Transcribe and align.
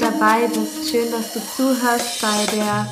dabei 0.00 0.46
bist. 0.46 0.90
Schön, 0.90 1.10
dass 1.10 1.34
du 1.34 1.40
zuhörst 1.40 2.22
bei 2.22 2.56
der 2.56 2.86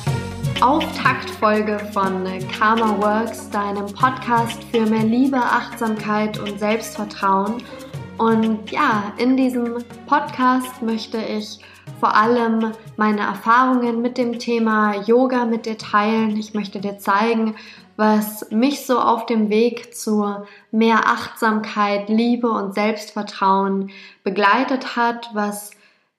Auftaktfolge 0.61 1.79
von 1.93 2.25
Karma 2.57 3.01
Works, 3.01 3.49
deinem 3.49 3.85
Podcast 3.85 4.61
für 4.65 4.85
mehr 4.85 5.03
Liebe, 5.03 5.37
Achtsamkeit 5.37 6.37
und 6.37 6.59
Selbstvertrauen. 6.59 7.63
Und 8.17 8.69
ja, 8.69 9.13
in 9.17 9.37
diesem 9.37 9.83
Podcast 10.07 10.81
möchte 10.81 11.17
ich 11.17 11.59
vor 11.99 12.15
allem 12.15 12.73
meine 12.97 13.21
Erfahrungen 13.21 14.01
mit 14.01 14.17
dem 14.17 14.37
Thema 14.37 14.95
Yoga 15.05 15.45
mit 15.45 15.65
dir 15.65 15.77
teilen. 15.77 16.35
Ich 16.35 16.53
möchte 16.53 16.79
dir 16.79 16.99
zeigen, 16.99 17.55
was 17.95 18.49
mich 18.51 18.85
so 18.85 18.99
auf 18.99 19.25
dem 19.25 19.49
Weg 19.49 19.95
zu 19.95 20.35
mehr 20.71 21.07
Achtsamkeit, 21.07 22.09
Liebe 22.09 22.49
und 22.49 22.73
Selbstvertrauen 22.73 23.89
begleitet 24.23 24.97
hat, 24.97 25.29
was 25.33 25.71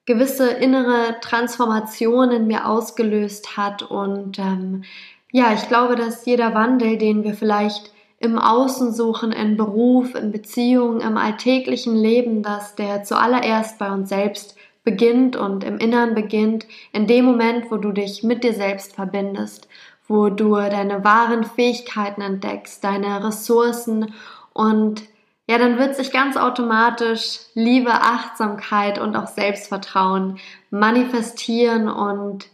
gewisse 0.07 0.49
innere 0.49 1.19
Transformationen 1.21 2.47
mir 2.47 2.67
ausgelöst 2.67 3.55
hat. 3.55 3.83
Und 3.83 4.39
ähm, 4.39 4.83
ja, 5.31 5.53
ich 5.53 5.67
glaube, 5.67 5.95
dass 5.95 6.25
jeder 6.25 6.55
Wandel, 6.55 6.97
den 6.97 7.23
wir 7.23 7.35
vielleicht 7.35 7.91
im 8.19 8.39
Außen 8.39 8.91
suchen, 8.91 9.31
in 9.31 9.55
Beruf, 9.55 10.15
in 10.15 10.31
Beziehungen, 10.31 11.01
im 11.01 11.17
alltäglichen 11.17 11.95
Leben, 11.95 12.41
dass 12.41 12.73
der 12.73 13.03
zuallererst 13.03 13.77
bei 13.77 13.91
uns 13.91 14.09
selbst 14.09 14.55
beginnt 14.83 15.35
und 15.35 15.63
im 15.63 15.77
Innern 15.77 16.15
beginnt, 16.15 16.65
in 16.93 17.05
dem 17.05 17.25
Moment, 17.25 17.69
wo 17.69 17.77
du 17.77 17.91
dich 17.91 18.23
mit 18.23 18.43
dir 18.43 18.53
selbst 18.53 18.95
verbindest 18.95 19.67
wo 20.07 20.29
du 20.29 20.55
deine 20.55 21.03
wahren 21.03 21.43
Fähigkeiten 21.43 22.21
entdeckst, 22.21 22.83
deine 22.83 23.23
Ressourcen 23.25 24.13
und 24.53 25.03
ja, 25.47 25.57
dann 25.57 25.79
wird 25.79 25.95
sich 25.95 26.11
ganz 26.11 26.35
automatisch 26.35 27.39
Liebe, 27.53 27.91
Achtsamkeit 27.91 28.99
und 28.99 29.15
auch 29.15 29.27
Selbstvertrauen 29.27 30.39
manifestieren 30.69 31.87
und 31.89 32.47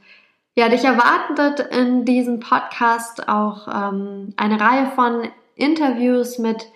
ja, 0.55 0.69
dich 0.69 0.83
erwartet 0.83 1.59
in 1.75 2.05
diesem 2.05 2.39
Podcast 2.39 3.27
auch 3.27 3.67
ähm, 3.67 4.33
eine 4.37 4.59
Reihe 4.59 4.91
von 4.93 5.27
Interviews 5.55 6.37
mit 6.37 6.67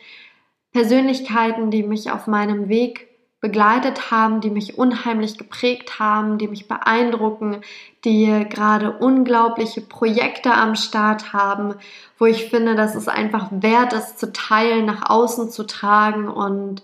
Persönlichkeiten, 0.73 1.70
die 1.70 1.84
mich 1.84 2.10
auf 2.12 2.26
meinem 2.26 2.68
Weg 2.70 3.06
begleitet 3.48 4.12
haben, 4.12 4.42
die 4.42 4.50
mich 4.50 4.78
unheimlich 4.78 5.38
geprägt 5.38 6.00
haben, 6.00 6.38
die 6.38 6.50
mich 6.50 6.67
beeindrucken, 6.67 7.62
die 8.04 8.45
gerade 8.50 8.92
unglaubliche 8.92 9.80
Projekte 9.80 10.54
am 10.54 10.76
Start 10.76 11.31
haben, 11.31 11.76
wo 12.20 12.26
ich 12.26 12.50
finde, 12.50 12.76
dass 12.76 12.94
es 12.94 13.08
einfach 13.08 13.48
wert 13.50 13.94
ist, 13.94 14.20
zu 14.20 14.34
teilen, 14.34 14.86
nach 14.86 15.09
außen 15.09 15.50
zu 15.50 15.66
tragen. 15.66 16.28
Und 16.28 16.84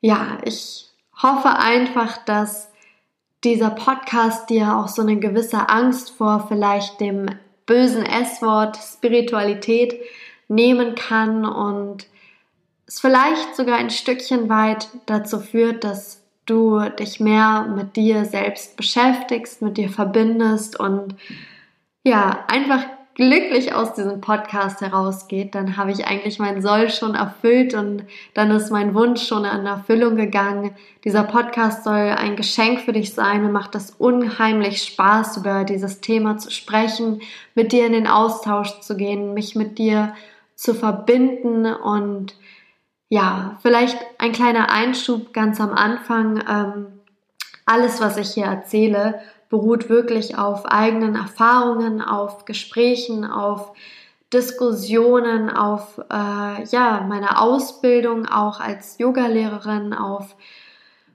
ja, 0.00 0.38
ich 0.42 0.88
hoffe 1.22 1.50
einfach, 1.50 2.16
dass 2.24 2.68
dieser 3.44 3.70
Podcast 3.70 4.50
dir 4.50 4.76
auch 4.76 4.88
so 4.88 5.02
eine 5.02 5.20
gewisse 5.20 5.68
Angst 5.68 6.10
vor 6.10 6.46
vielleicht 6.48 6.98
dem 6.98 7.26
bösen 7.64 8.04
S-Wort 8.04 8.76
Spiritualität 8.76 9.94
nehmen 10.48 10.96
kann 10.96 11.44
und 11.44 12.08
es 12.86 13.00
vielleicht 13.00 13.56
sogar 13.56 13.76
ein 13.76 13.90
Stückchen 13.90 14.48
weit 14.48 14.88
dazu 15.06 15.40
führt, 15.40 15.84
dass 15.84 16.22
du 16.46 16.80
dich 16.98 17.18
mehr 17.18 17.66
mit 17.74 17.96
dir 17.96 18.24
selbst 18.24 18.76
beschäftigst, 18.76 19.60
mit 19.62 19.76
dir 19.76 19.88
verbindest 19.88 20.78
und 20.78 21.16
ja, 22.04 22.44
einfach 22.46 22.84
glücklich 23.16 23.74
aus 23.74 23.94
diesem 23.94 24.20
Podcast 24.20 24.82
herausgeht, 24.82 25.54
dann 25.54 25.78
habe 25.78 25.90
ich 25.90 26.06
eigentlich 26.06 26.38
mein 26.38 26.60
Soll 26.60 26.90
schon 26.90 27.14
erfüllt 27.14 27.72
und 27.72 28.04
dann 28.34 28.50
ist 28.50 28.70
mein 28.70 28.94
Wunsch 28.94 29.26
schon 29.26 29.46
in 29.46 29.64
Erfüllung 29.64 30.16
gegangen. 30.16 30.72
Dieser 31.02 31.24
Podcast 31.24 31.82
soll 31.82 31.94
ein 31.94 32.36
Geschenk 32.36 32.80
für 32.80 32.92
dich 32.92 33.14
sein. 33.14 33.42
Mir 33.42 33.48
macht 33.48 33.74
das 33.74 33.90
unheimlich 33.92 34.82
Spaß, 34.82 35.38
über 35.38 35.64
dieses 35.64 36.02
Thema 36.02 36.36
zu 36.36 36.50
sprechen, 36.50 37.22
mit 37.54 37.72
dir 37.72 37.86
in 37.86 37.92
den 37.92 38.06
Austausch 38.06 38.80
zu 38.80 38.98
gehen, 38.98 39.32
mich 39.32 39.56
mit 39.56 39.78
dir 39.78 40.14
zu 40.54 40.74
verbinden 40.74 41.64
und 41.64 42.36
ja, 43.08 43.56
vielleicht 43.62 43.98
ein 44.18 44.32
kleiner 44.32 44.70
Einschub 44.70 45.32
ganz 45.32 45.60
am 45.60 45.72
Anfang. 45.72 46.42
Ähm, 46.48 46.86
alles, 47.64 48.00
was 48.00 48.16
ich 48.16 48.30
hier 48.30 48.46
erzähle, 48.46 49.20
beruht 49.48 49.88
wirklich 49.88 50.38
auf 50.38 50.66
eigenen 50.66 51.14
Erfahrungen, 51.14 52.02
auf 52.02 52.44
Gesprächen, 52.44 53.24
auf 53.24 53.72
Diskussionen, 54.32 55.50
auf 55.50 55.98
äh, 56.10 56.64
ja, 56.64 57.04
meine 57.08 57.40
Ausbildung 57.40 58.26
auch 58.26 58.60
als 58.60 58.98
Yogalehrerin, 58.98 59.94
auf 59.94 60.34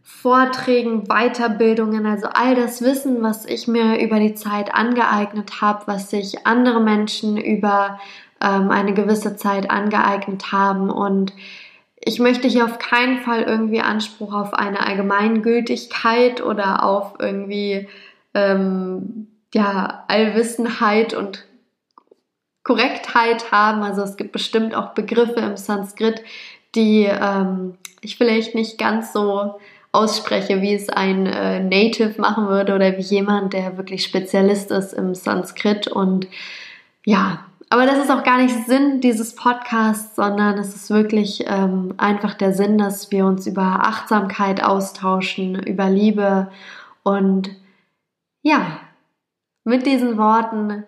Vorträgen, 0.02 1.08
Weiterbildungen, 1.08 2.06
also 2.06 2.28
all 2.34 2.56
das 2.56 2.82
Wissen, 2.82 3.22
was 3.22 3.46
ich 3.46 3.68
mir 3.68 4.00
über 4.00 4.20
die 4.20 4.34
Zeit 4.34 4.74
angeeignet 4.74 5.62
habe, 5.62 5.84
was 5.88 6.10
sich 6.10 6.46
andere 6.46 6.80
Menschen 6.80 7.38
über 7.38 8.00
ähm, 8.42 8.72
eine 8.72 8.94
gewisse 8.94 9.36
Zeit 9.36 9.70
angeeignet 9.70 10.52
haben 10.52 10.90
und 10.90 11.34
ich 12.04 12.20
möchte 12.20 12.48
hier 12.48 12.66
auf 12.66 12.80
keinen 12.80 13.20
Fall 13.20 13.44
irgendwie 13.44 13.82
Anspruch 13.82 14.34
auf 14.34 14.54
eine 14.54 14.86
Allgemeingültigkeit 14.86 16.42
oder 16.42 16.84
auf 16.84 17.14
irgendwie 17.20 17.88
ähm, 18.34 19.28
ja 19.54 20.04
Allwissenheit 20.08 21.14
und 21.14 21.46
Korrektheit 22.64 23.52
haben. 23.52 23.84
Also 23.84 24.02
es 24.02 24.18
gibt 24.18 24.32
bestimmt 24.32 24.76
auch 24.76 24.94
Begriffe 24.94 25.40
im 25.40 25.58
Sanskrit, 25.58 26.22
die 26.76 27.04
ähm, 27.04 27.78
ich 28.02 28.18
vielleicht 28.18 28.56
nicht 28.56 28.78
ganz 28.78 29.14
so 29.14 29.60
ausspreche, 29.92 30.62
wie 30.62 30.74
es 30.74 30.90
ein 30.90 31.26
äh, 31.26 31.60
Native 31.60 32.20
machen 32.20 32.48
würde 32.48 32.74
oder 32.74 32.98
wie 32.98 33.02
jemand, 33.02 33.54
der 33.54 33.78
wirklich 33.78 34.04
Spezialist 34.04 34.72
ist 34.72 34.94
im 34.94 35.14
Sanskrit. 35.16 35.88
Und 35.88 36.28
ja, 37.04 37.46
aber 37.72 37.86
das 37.86 38.00
ist 38.00 38.12
auch 38.12 38.24
gar 38.24 38.38
nicht 38.38 38.68
Sinn 38.68 39.00
dieses 39.00 39.34
Podcasts, 39.34 40.18
sondern 40.18 40.58
es 40.58 40.76
ist 40.76 40.90
wirklich 40.90 41.46
ähm, 41.48 41.94
einfach 41.96 42.34
der 42.34 42.52
Sinn, 42.52 42.78
dass 42.78 43.12
wir 43.12 43.26
uns 43.26 43.48
über 43.48 43.62
Achtsamkeit 43.62 44.62
austauschen, 44.62 45.56
über 45.56 45.90
Liebe 45.90 46.52
und 47.04 47.50
ja, 48.42 48.82
mit 49.64 49.86
diesen 49.86 50.18
Worten 50.18 50.84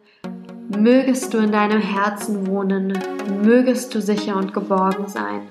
mögest 0.78 1.34
du 1.34 1.38
in 1.38 1.54
deinem 1.54 1.80
Herzen 1.80 2.48
wohnen, 2.48 3.00
mögest 3.42 3.96
du 3.96 4.02
sicher 4.02 4.36
und 4.36 4.54
geborgen 4.54 5.08
sein, 5.08 5.44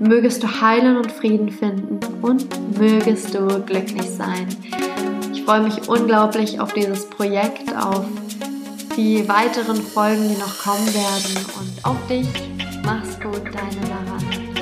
mögest 0.00 0.42
du 0.42 0.60
Heilen 0.60 0.96
und 0.96 1.12
Frieden 1.12 1.50
finden 1.50 2.00
und 2.20 2.48
mögest 2.80 3.32
du 3.32 3.62
glücklich 3.62 4.10
sein. 4.10 4.48
Ich 5.32 5.44
freue 5.44 5.60
mich 5.60 5.88
unglaublich 5.88 6.58
auf 6.58 6.72
dieses 6.72 7.08
Projekt, 7.08 7.76
auf 7.76 8.04
die 8.96 9.28
weiteren 9.28 9.76
Folgen, 9.76 10.28
die 10.28 10.36
noch 10.36 10.58
kommen 10.58 10.86
werden. 10.94 11.46
Und 11.58 11.84
auf 11.84 12.06
dich. 12.08 12.28
Mach's 12.84 13.18
gut, 13.20 13.44
deine 13.44 13.88
Lara. 13.88 14.53